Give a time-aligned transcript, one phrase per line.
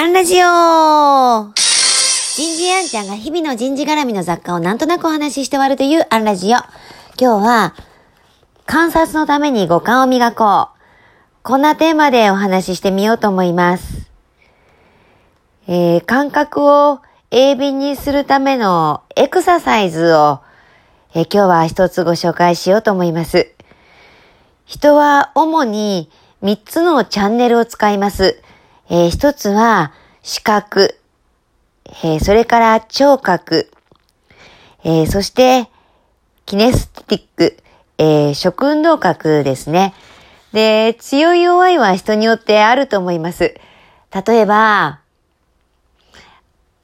[0.00, 1.52] アンラジオ
[2.34, 6.52] 人事アンちゃんが日々の人事絡みの雑貨をなんとなくお話しして終わるというアンラジオ。
[6.52, 6.62] 今
[7.18, 7.74] 日は、
[8.64, 10.78] 観察のために五感を磨こう。
[11.42, 14.10] こんなテーマでお話ししてみようと思います。
[15.68, 20.40] えー、感覚を鋭敏にするためのエクササイズを、
[21.12, 23.52] えー、今日は一つご紹介しようと思います。
[24.64, 26.10] 人は主に
[26.42, 28.42] 3つのチャンネルを使います。
[28.90, 30.98] えー、一つは視覚、
[31.86, 33.70] えー、それから聴覚、
[34.84, 35.68] えー、そして
[36.44, 37.62] キネスティック、
[37.98, 39.94] え、食運動覚ですね。
[40.52, 43.54] で、強い弱いは人によってあると思います。
[44.26, 44.98] 例えば、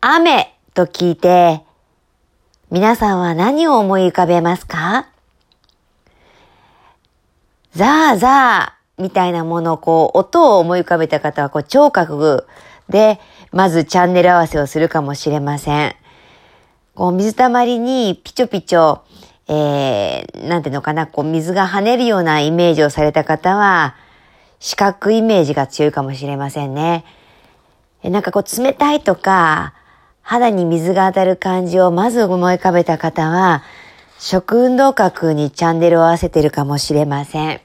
[0.00, 1.62] 雨と聞いて、
[2.70, 5.08] 皆さんは何を思い浮かべますか？
[7.74, 8.75] ザーザー。
[8.98, 12.46] みたいなものをこう、音を思い浮かべた方はこう、聴覚
[12.88, 13.20] で、
[13.52, 15.94] まずチャンネル合わせをするかもしれません。
[16.94, 19.00] こう、水たまりにピチョピチョ、
[19.48, 23.96] えー、なんていうのかな、こう、水が跳ねるようなイメージをされた方は、
[24.60, 27.04] 視覚イメージが強いかもしれませんね。
[28.02, 29.74] なんかこう、冷たいとか、
[30.22, 33.62] 肌に水が当たる感じをまず思い浮かべた方は、
[34.18, 37.60] 食運動覚にチャンネルを合わせてるかもしれません。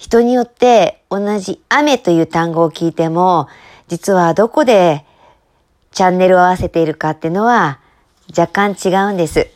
[0.00, 3.48] 人によって同じ雨という単語を聞いても、
[3.86, 5.04] 実はどこで
[5.92, 7.80] チャンネルを合わせているかっていうのは
[8.30, 9.50] 若干違うんです。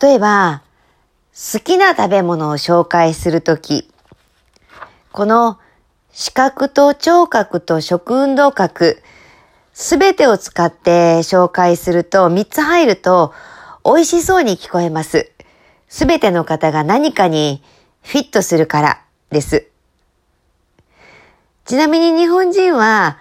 [0.00, 0.62] 例えば、
[1.34, 3.90] 好きな食べ物を紹介するとき、
[5.10, 5.58] この
[6.12, 9.02] 視覚と聴覚と食運動覚、
[9.72, 13.34] すべてを使って紹介すると、3つ入ると
[13.84, 15.30] 美味しそうに聞こえます。
[15.88, 17.62] すべての方が何かに
[18.02, 19.66] フィットするからです。
[21.64, 23.18] ちなみに日本人は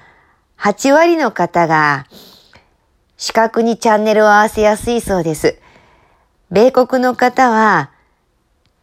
[0.57, 2.05] 8割の方が
[3.17, 5.59] 視覚にチャンネルを合わせやすいそうです。
[6.49, 7.91] 米国の方は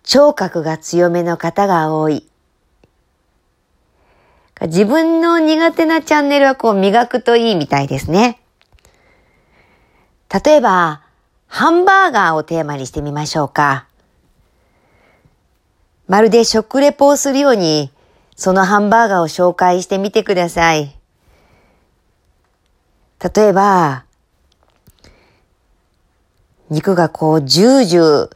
[0.02, 2.28] 聴覚が強めの方が多い。
[4.62, 8.40] 自分の苦手なチャンネルはこう磨くといいみたいですね。
[10.44, 11.02] 例えば、
[11.48, 13.86] ハンバーガーをテーマにしてみましょうか。
[16.06, 17.90] まるで食レポをするように、
[18.36, 20.94] そのハンバーガーを紹介してみてください。
[23.34, 24.04] 例えば、
[26.70, 28.30] 肉がこう、ジュージュー、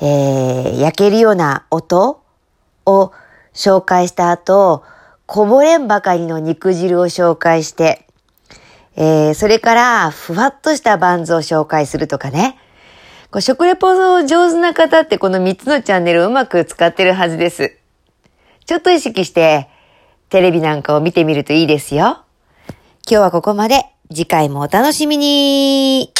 [0.00, 2.22] えー、焼けるような音
[2.86, 3.12] を
[3.52, 4.84] 紹介した後、
[5.26, 8.06] こぼれんばかりの肉汁を紹介して、
[8.96, 12.58] えー、それから、ふわっとしたバンズを紹介するとかね。
[13.30, 13.94] こう食レポ
[14.26, 17.78] 上手な方ってこの3つのチャンネルをうまく使ってるはずです。
[18.66, 19.68] ちょっと意識して、
[20.28, 22.24] テレビなんかを見てみるといいですよ。
[23.08, 23.86] 今日はここまで。
[24.14, 26.12] 次回もお楽しみに